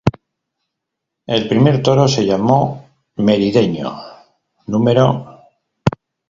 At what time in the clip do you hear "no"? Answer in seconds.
4.65-5.41